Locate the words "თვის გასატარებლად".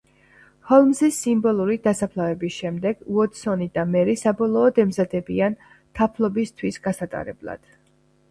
6.63-7.63